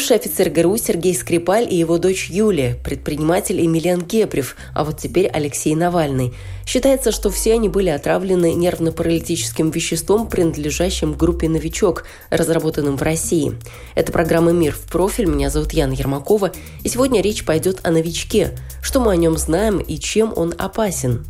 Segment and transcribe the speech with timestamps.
[0.00, 5.26] Бывший офицер ГРУ Сергей Скрипаль и его дочь Юлия, предприниматель Емельян Гебрев, а вот теперь
[5.26, 6.32] Алексей Навальный.
[6.64, 13.52] Считается, что все они были отравлены нервно-паралитическим веществом, принадлежащим группе «Новичок», разработанным в России.
[13.94, 15.26] Это программа «Мир в профиль».
[15.26, 16.50] Меня зовут Яна Ермакова.
[16.82, 18.56] И сегодня речь пойдет о новичке.
[18.82, 21.26] Что мы о нем знаем и чем он опасен.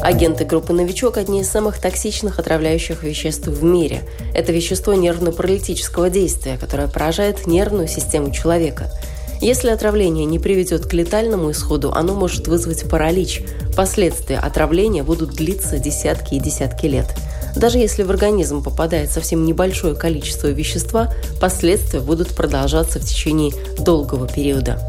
[0.00, 4.02] Агенты группы «Новичок»– одни из самых токсичных отравляющих веществ в мире.
[4.32, 8.92] Это вещество нервно-паралитического действия, которое поражает нервную систему человека.
[9.40, 13.42] Если отравление не приведет к летальному исходу, оно может вызвать паралич.
[13.76, 17.06] Последствия отравления будут длиться десятки и десятки лет.
[17.56, 24.28] Даже если в организм попадает совсем небольшое количество вещества, последствия будут продолжаться в течение долгого
[24.28, 24.80] периода.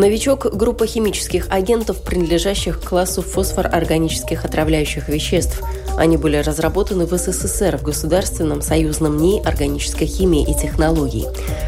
[0.00, 5.62] Новичок– группа химических агентов, принадлежащих к классу фосфор-органических отравляющих веществ.
[5.98, 11.26] Они были разработаны в СССР в Государственном союзном НИИ органической химии и технологий.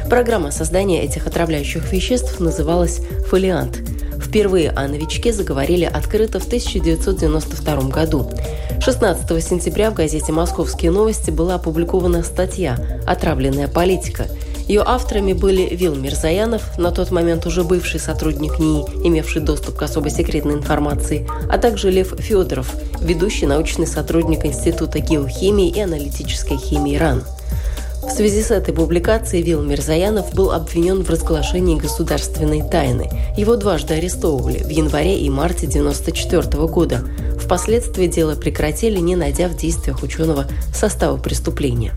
[0.08, 3.80] Программа создания этих отравляющих веществ называлась «Фолиант».
[4.19, 8.30] Впервые о новичке заговорили открыто в 1992 году.
[8.80, 14.24] 16 сентября в газете «Московские новости» была опубликована статья «Отравленная политика»,
[14.72, 19.83] ее авторами были Вил Мирзаянов, на тот момент уже бывший сотрудник НИИ, имевший доступ к
[19.83, 26.96] особо секретной информации, а также Лев Федоров, ведущий научный сотрудник Института геохимии и аналитической химии
[26.96, 27.22] РАН.
[28.02, 33.11] В связи с этой публикацией Вил Мирзаянов был обвинен в разглашении государственной тайны.
[33.36, 37.05] Его дважды арестовывали в январе и марте 1994 года.
[37.38, 41.92] Впоследствии дело прекратили, не найдя в действиях ученого состава преступления.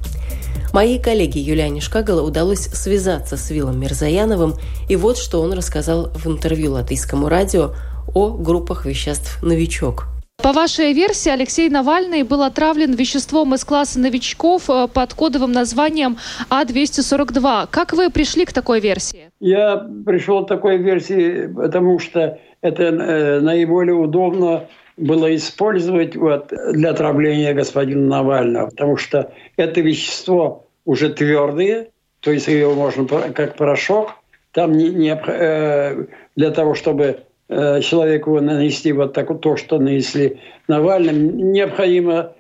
[0.75, 4.55] Моей коллеге Юлиане Шкагала удалось связаться с Виллом Мирзаяновым,
[4.89, 7.69] и вот что он рассказал в интервью латвийскому радио
[8.13, 10.07] о группах веществ «Новичок».
[10.43, 16.17] По вашей версии, Алексей Навальный был отравлен веществом из класса новичков э, под кодовым названием
[16.49, 17.69] А-242.
[17.71, 19.31] Как вы пришли к такой версии?
[19.39, 26.89] Я пришел к такой версии, потому что это э, наиболее удобно было использовать вот, для
[26.89, 31.89] отравления господина Навального, потому что это вещество уже твердые,
[32.21, 34.11] то есть ее можно как порошок.
[34.51, 37.19] Там не, не, э, для того, чтобы
[37.49, 42.33] э, человеку нанести вот так, то, что нанесли Навальным, необходимо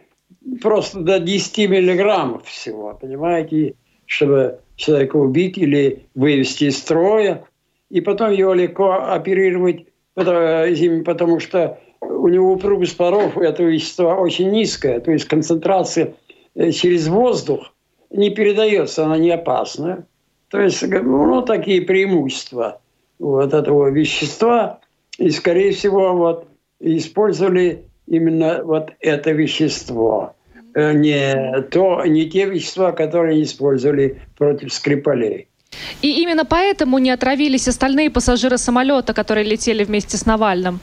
[0.61, 3.75] просто до 10 миллиграммов всего, понимаете,
[4.05, 7.43] чтобы человека убить или вывести из строя.
[7.89, 9.85] И потом его легко оперировать,
[10.15, 16.15] потому, потому что у него упругость паров этого вещества очень низкая, то есть концентрация
[16.55, 17.74] э, через воздух
[18.15, 20.05] не передается, она не опасна.
[20.49, 22.79] То есть, ну, такие преимущества
[23.19, 24.79] вот этого вещества.
[25.17, 26.47] И, скорее всего, вот
[26.79, 30.33] использовали именно вот это вещество.
[30.73, 35.47] Э, не, то, не те вещества, которые использовали против Скрипалей.
[36.01, 40.79] И именно поэтому не отравились остальные пассажиры самолета, которые летели вместе с Навальным?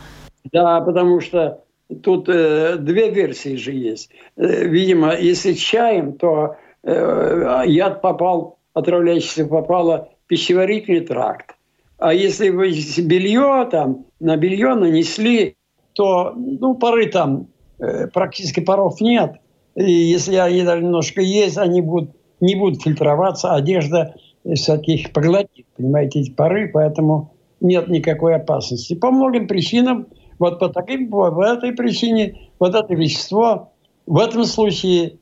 [0.52, 1.62] Да, потому что
[2.02, 4.10] тут э, две версии же есть.
[4.36, 11.56] Э, видимо, если чаем, то яд попал, отравляющийся попало в пищеварительный тракт.
[11.98, 15.56] А если вы белье там, на белье нанесли,
[15.92, 17.46] то ну, пары там
[17.78, 19.36] э, практически паров нет.
[19.76, 22.10] И если они даже немножко есть, они будут,
[22.40, 24.14] не будут фильтроваться, одежда
[24.44, 28.94] всяких поглотит, понимаете, эти пары, поэтому нет никакой опасности.
[28.94, 30.08] По многим причинам,
[30.38, 33.72] вот по таким, по этой причине, вот это вещество
[34.06, 35.18] в этом случае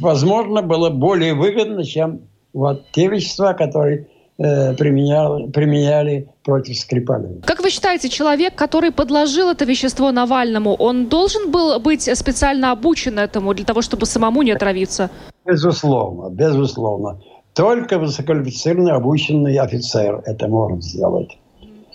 [0.00, 2.20] возможно, было более выгодно, чем
[2.52, 4.06] вот те вещества, которые
[4.38, 7.42] э, применяли, применяли против Скрипалей.
[7.44, 13.18] Как вы считаете, человек, который подложил это вещество Навальному, он должен был быть специально обучен
[13.18, 15.10] этому для того, чтобы самому не отравиться?
[15.44, 17.20] Безусловно, безусловно.
[17.54, 21.38] Только высококвалифицированный обученный офицер это может сделать.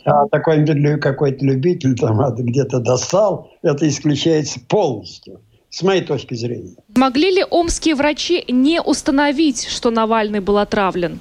[0.06, 0.66] А такой
[1.00, 6.76] какой-то любитель там где-то достал, это исключается полностью, с моей точки зрения.
[6.96, 11.20] Могли ли омские врачи не установить, что Навальный был отравлен?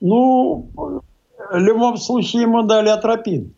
[0.00, 3.54] Ну, в любом случае ему дали атропин.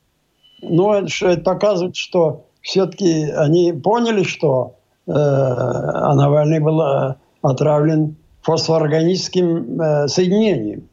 [0.63, 4.77] Но это показывает, что все-таки они поняли, что
[5.07, 10.89] э, а Навальный был э, отравлен фосфоорганическим э, соединением,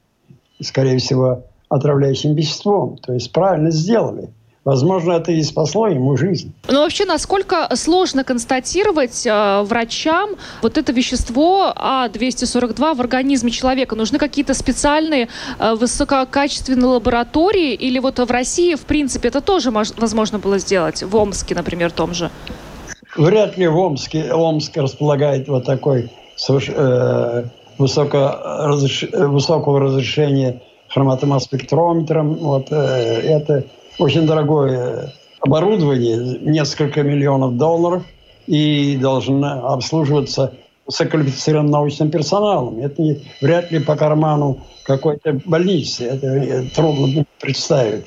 [0.61, 2.97] скорее всего, отравляющим веществом.
[2.97, 4.29] То есть правильно сделали.
[4.67, 6.51] Возможно, это и спасло ему жизнь.
[6.67, 10.31] Но вообще, насколько сложно констатировать э, врачам
[10.61, 13.95] вот это вещество А242 в организме человека?
[13.95, 17.75] Нужны какие-то специальные э, высококачественные лаборатории?
[17.75, 21.01] Или вот в России, в принципе, это тоже возможно было сделать?
[21.01, 22.29] В Омске, например, том же?
[23.15, 26.11] Вряд ли в Омске, Омск располагает вот такой
[26.49, 27.43] э,
[27.77, 28.67] высоко,
[29.13, 32.35] высокого разрешения хроматомасс-спектрометром.
[32.35, 33.63] Вот, э, это
[33.97, 38.03] очень дорогое оборудование, несколько миллионов долларов,
[38.47, 40.53] и должно обслуживаться
[40.85, 42.79] высококвалифицированным научным персоналом.
[42.79, 46.05] Это не, вряд ли по карману какой-то больницы.
[46.05, 48.05] Это трудно представить.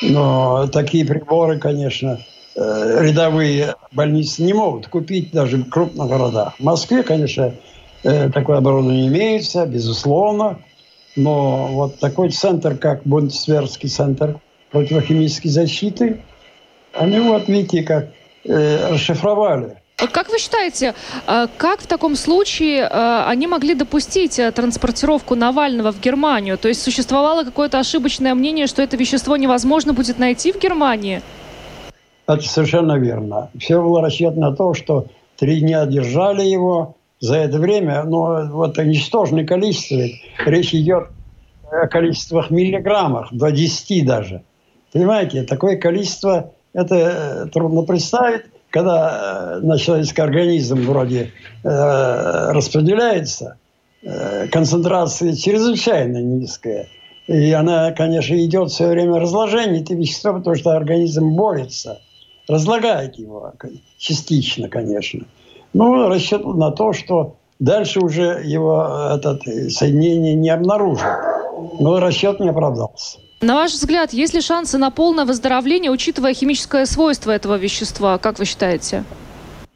[0.00, 2.18] Но такие приборы, конечно,
[2.56, 6.54] э, рядовые больницы не могут купить даже в крупных городах.
[6.58, 7.52] В Москве, конечно,
[8.04, 10.58] э, такое оборудование имеется, безусловно.
[11.16, 14.40] Но вот такой центр, как Бундесверский центр
[14.74, 16.20] противохимической защиты,
[16.92, 18.08] они вот, видите, как
[18.44, 19.76] э, расшифровали.
[19.96, 20.94] Как вы считаете,
[21.28, 26.58] э, как в таком случае э, они могли допустить э, транспортировку Навального в Германию?
[26.58, 31.22] То есть существовало какое-то ошибочное мнение, что это вещество невозможно будет найти в Германии?
[32.26, 33.50] Это совершенно верно.
[33.56, 35.06] Все было рассчитано на то, что
[35.36, 40.02] три дня держали его, за это время, но вот ничтожное количество,
[40.44, 41.04] речь идет
[41.70, 44.42] о количествах миллиграммах, до 10 даже–
[44.94, 51.32] Понимаете, такое количество, это э, трудно представить, когда э, на человеческий организм вроде
[51.64, 53.56] э, распределяется,
[54.02, 56.86] э, концентрация чрезвычайно низкая.
[57.26, 62.00] И она, конечно, идет все время разложение этого вещества, потому что организм борется,
[62.46, 63.52] разлагает его
[63.98, 65.24] частично, конечно.
[65.72, 69.42] Ну, расчет на то, что дальше уже его этот
[69.72, 71.18] соединение не обнаружат.
[71.80, 73.18] Но расчет не оправдался.
[73.44, 78.16] На ваш взгляд, есть ли шансы на полное выздоровление, учитывая химическое свойство этого вещества?
[78.16, 79.04] Как вы считаете?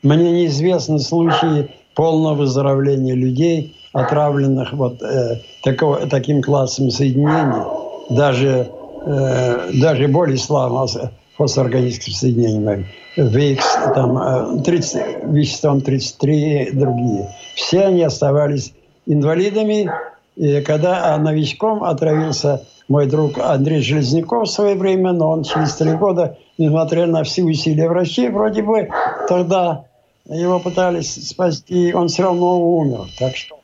[0.02, 7.62] Мне неизвестны случаи полного выздоровления людей, отравленных вот э, такого, таким классом соединений,
[8.08, 8.70] даже,
[9.04, 12.86] э, даже более слабого фосфорганическим соединением,
[13.18, 13.60] VX,
[13.94, 17.28] там, 30, э, веществом 33 и другие.
[17.54, 18.72] Все они оставались
[19.04, 19.90] инвалидами,
[20.36, 25.92] и когда новичком отравился мой друг Андрей Железняков в свое время, но он через три
[25.92, 28.88] года, несмотря на все усилия врачей, вроде бы
[29.28, 29.84] тогда
[30.26, 33.06] его пытались спасти, он все равно умер.
[33.18, 33.60] Так что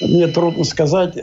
[0.00, 1.16] мне трудно сказать,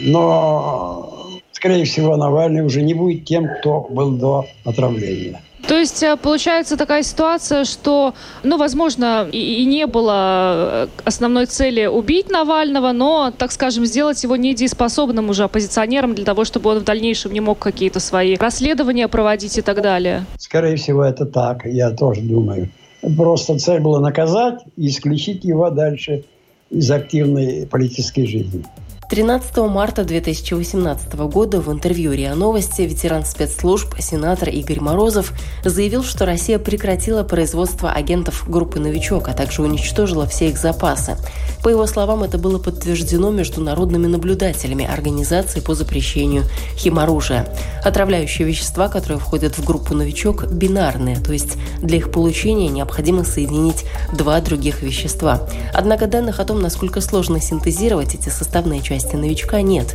[0.00, 5.40] но, скорее всего, Навальный уже не будет тем, кто был до отравления.
[5.68, 8.14] То есть э, получается такая ситуация, что,
[8.44, 14.22] ну, возможно, и, и не было э, основной цели убить Навального, но, так скажем, сделать
[14.22, 19.08] его недееспособным уже оппозиционером для того, чтобы он в дальнейшем не мог какие-то свои расследования
[19.08, 20.24] проводить и так далее.
[20.38, 22.70] Скорее всего, это так, я тоже думаю.
[23.16, 26.24] Просто цель была наказать и исключить его дальше
[26.70, 28.64] из активной политической жизни.
[29.08, 35.32] 13 марта 2018 года в интервью РИА Новости ветеран спецслужб, сенатор Игорь Морозов
[35.64, 41.16] заявил, что Россия прекратила производство агентов группы «Новичок», а также уничтожила все их запасы.
[41.62, 46.42] По его словам, это было подтверждено международными наблюдателями Организации по запрещению
[46.76, 47.46] химоружия.
[47.84, 53.84] Отравляющие вещества, которые входят в группу «Новичок», бинарные, то есть для их получения необходимо соединить
[54.12, 55.48] два других вещества.
[55.72, 59.88] Однако данных о том, насколько сложно синтезировать эти составные части части новичка нет.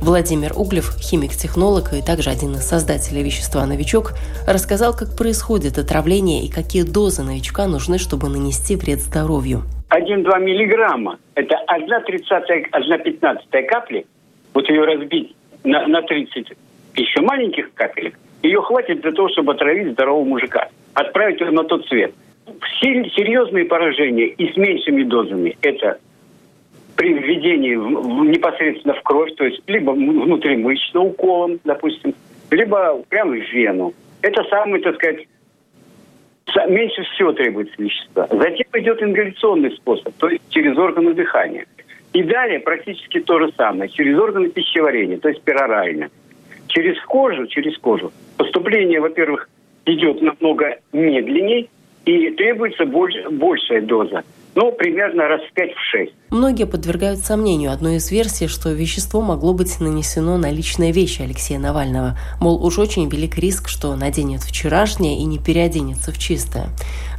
[0.00, 4.14] Владимир Углев, химик-технолог и также один из создателей вещества «Новичок»,
[4.48, 9.62] рассказал, как происходит отравление и какие дозы новичка нужны, чтобы нанести вред здоровью.
[9.90, 14.04] 1-2 миллиграмма– это 1 тридцатая, 1 пятнадцатая капли.
[14.54, 16.48] Вот ее разбить на, на 30
[16.96, 21.86] еще маленьких капелек, ее хватит для того, чтобы отравить здорового мужика, отправить его на тот
[21.86, 22.12] свет.
[22.80, 25.98] Серьезные поражения и с меньшими дозами– это
[26.96, 32.14] при введении в, непосредственно в кровь, то есть либо внутримышечно уколом, допустим,
[32.50, 33.94] либо прямо в вену.
[34.20, 35.26] Это самый, так сказать,
[36.68, 38.28] меньше всего требуется вещества.
[38.30, 41.66] Затем идет ингаляционный способ, то есть через органы дыхания.
[42.12, 46.10] И далее практически то же самое, через органы пищеварения, то есть перорально.
[46.68, 49.48] Через кожу, через кожу поступление, во-первых,
[49.86, 51.68] идет намного медленнее
[52.04, 56.12] и требуется больше, большая доза ну, примерно раз в 5-6.
[56.30, 61.58] Многие подвергают сомнению одну из версий, что вещество могло быть нанесено на личные вещи Алексея
[61.58, 62.16] Навального.
[62.40, 66.66] Мол, уж очень велик риск, что наденет вчерашнее и не переоденется в чистое.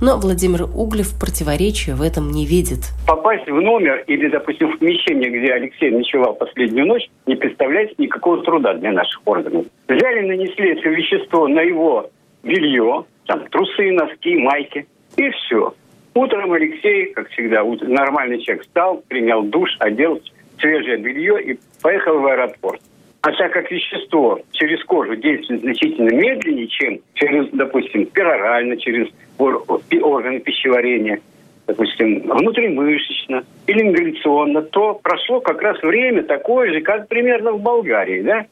[0.01, 2.79] Но Владимир Углев противоречия в этом не видит.
[3.07, 8.43] Попасть в номер или, допустим, в помещение, где Алексей ночевал последнюю ночь, не представляет никакого
[8.43, 9.65] труда для наших органов.
[9.87, 12.09] Взяли, нанесли это вещество на его
[12.43, 14.85] белье, там, трусы, носки, майки,
[15.17, 15.73] и все.
[16.15, 20.21] Утром Алексей, как всегда, нормальный человек встал, принял душ, одел
[20.59, 22.81] свежее белье и поехал в аэропорт.
[23.21, 30.39] А так как вещество через кожу действует значительно медленнее, чем через, допустим, перорально, через органы
[30.39, 31.19] пищеварения,
[31.65, 38.21] допустим, внутримышечно или ингаляционно, то прошло как раз время такое же, как примерно в Болгарии,
[38.21, 38.45] да?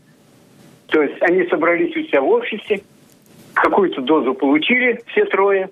[0.87, 2.81] То есть они собрались у себя в офисе,
[3.53, 5.69] какую-то дозу получили все трое,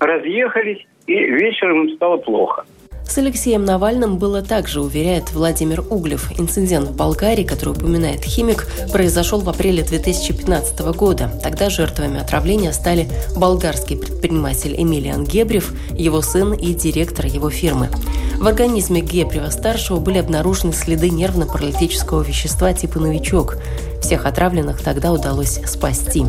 [0.00, 2.64] разъехались, и вечером им стало плохо.
[3.06, 6.32] С Алексеем Навальным было также, уверяет Владимир Углев.
[6.40, 11.30] Инцидент в Болгарии, который упоминает химик, произошел в апреле 2015 года.
[11.42, 13.06] Тогда жертвами отравления стали
[13.36, 17.88] болгарский предприниматель Эмилиан Гебрев, его сын и директор его фирмы.
[18.36, 23.58] В организме Гебрева-старшего были обнаружены следы нервно-паралитического вещества типа «Новичок».
[24.00, 26.24] Всех отравленных тогда удалось спасти.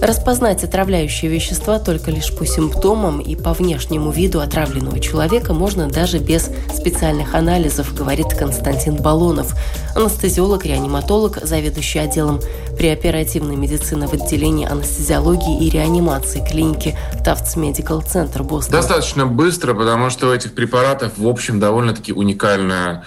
[0.00, 6.18] Распознать отравляющие вещества только лишь по симптомам и по внешнему виду отравленного человека можно даже
[6.18, 9.54] без специальных анализов, говорит Константин Балонов,
[9.96, 12.40] анестезиолог, реаниматолог, заведующий отделом
[12.76, 18.72] преоперативной медицины в отделении анестезиологии и реанимации клиники Tufts Medical Center Бостон.
[18.72, 23.04] Достаточно быстро, потому что у этих препаратов, в общем, довольно-таки уникальная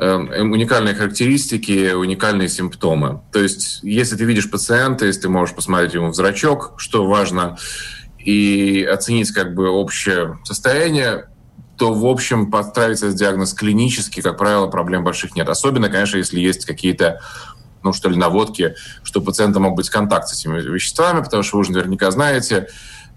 [0.00, 3.20] уникальные характеристики, уникальные симптомы.
[3.32, 7.58] То есть, если ты видишь пациента, если ты можешь посмотреть ему в зрачок, что важно,
[8.18, 11.28] и оценить как бы общее состояние,
[11.76, 15.48] то, в общем, подставить этот диагноз клинически, как правило, проблем больших нет.
[15.48, 17.20] Особенно, конечно, если есть какие-то
[17.82, 21.56] ну, что ли, наводки, что у пациента мог быть контакт с этими веществами, потому что
[21.56, 22.68] вы уже наверняка знаете,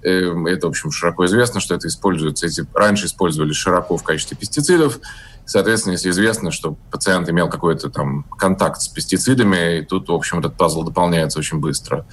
[0.03, 4.37] эм, это, в общем, широко известно, что это используется, эти раньше использовали широко в качестве
[4.37, 4.99] пестицидов,
[5.45, 10.39] Соответственно, если известно, что пациент имел какой-то там контакт с пестицидами, и тут, в общем,
[10.39, 12.05] этот пазл дополняется очень быстро.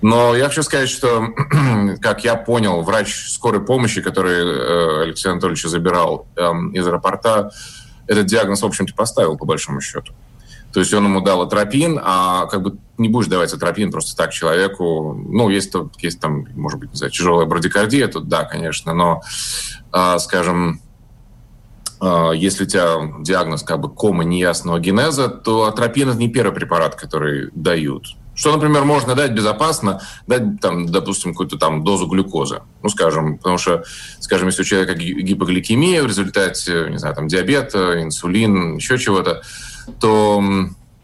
[0.00, 1.28] Но я хочу сказать, что,
[2.00, 7.52] как я понял, врач скорой помощи, который э, Алексей Анатольевич забирал э, из аэропорта,
[8.08, 10.12] этот диагноз, в общем-то, поставил, по большому счету.
[10.72, 14.32] То есть он ему дал атропин, а как бы не будешь давать атропин просто так
[14.32, 15.14] человеку.
[15.14, 19.22] Ну, есть, есть там, может быть, не знаю, тяжелая брадикардия, тут да, конечно, но,
[19.92, 20.80] э, скажем,
[22.34, 26.96] если у тебя диагноз как бы кома неясного генеза, то атропин– это не первый препарат,
[26.96, 28.16] который дают.
[28.34, 32.62] Что, например, можно дать безопасно, дать, там, допустим, какую-то там дозу глюкозы.
[32.82, 33.84] Ну, скажем, потому что,
[34.20, 39.42] скажем, если у человека гипогликемия в результате, не знаю, там, диабета, инсулин, еще чего-то,
[40.00, 40.42] то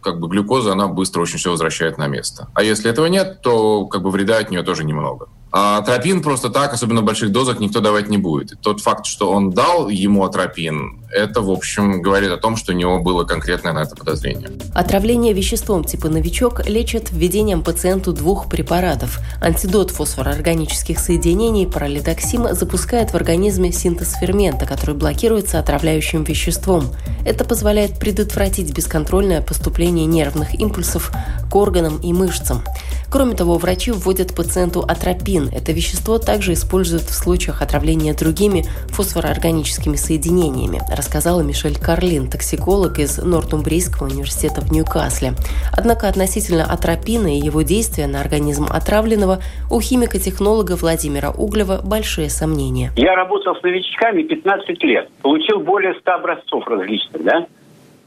[0.00, 2.49] как бы глюкоза, она быстро очень все возвращает на место.
[2.55, 5.28] А если этого нет, то как бы вреда от нее тоже немного.
[5.50, 8.61] А атропин просто так, особенно в больших дозах, никто давать не будет.
[8.61, 12.75] Тот факт, что он дал ему атропин, это, в общем, говорит о том, что у
[12.75, 14.50] него было конкретное на это подозрение.
[14.75, 19.21] Отравление веществом типа «Новичок» лечат введением пациенту двух препаратов.
[19.40, 26.90] Антидот фосфороорганических соединений паралидоксим запускает в организме синтез фермента, который блокируется отравляющим веществом.
[27.25, 31.11] Это позволяет предотвратить бесконтрольное поступление нервных импульсов
[31.50, 32.62] к органам и мышцам.
[33.10, 35.48] Кроме того, врачи вводят пациенту атропин.
[35.48, 43.16] Это вещество также используют в случаях отравления другими фосфороорганическими соединениями, рассказала Мишель Карлин, токсиколог из
[43.16, 45.32] Нортумбрийского университета в Ньюкасле.
[45.74, 49.38] Однако относительно атропина и его действия на организм отравленного
[49.70, 52.92] у химико-технолога Владимира Углева большие сомнения.
[52.96, 57.46] Я работал с новичками 15 лет, получил более 100 образцов различных, да?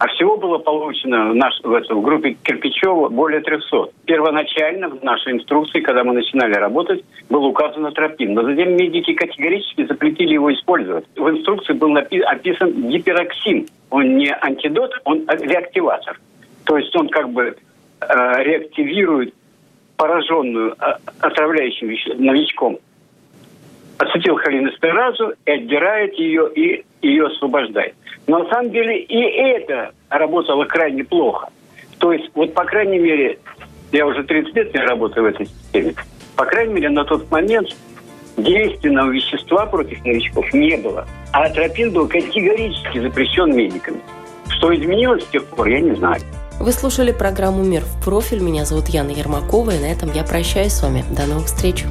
[0.01, 3.89] А всего было получено в, наш, в, этом, в группе Кирпичева более 300.
[4.05, 8.34] Первоначально в нашей инструкции, когда мы начинали работать, был указан атропин.
[8.34, 11.05] Но затем медики категорически запретили его использовать.
[11.15, 13.67] В инструкции был напи- описан гипероксин.
[13.91, 16.20] Он не антидот, он реактиватор.
[16.63, 17.55] То есть он как бы
[18.00, 19.36] э, реактивирует
[19.98, 22.15] пораженную э, отравляющим веще-
[24.01, 27.96] новичком ацетилхолинэстеразу и отбирает ее и ее освобождает.
[28.27, 31.50] Но на самом деле и это работало крайне плохо.
[32.00, 33.38] То есть, вот по крайней мере,
[33.91, 35.93] я уже 30 лет не работаю в этой системе,
[36.36, 37.70] по крайней мере, на тот момент
[38.38, 41.05] действенного вещества против новичков не было.
[41.34, 44.00] А атропин был категорически запрещен медиками.
[44.50, 46.22] Что изменилось с тех пор, я не знаю.
[46.60, 48.39] Вы слушали программу «Мир в профиль».
[48.39, 51.03] Меня зовут Яна Ермакова, и на этом я прощаюсь с вами.
[51.15, 51.86] До новых встреч.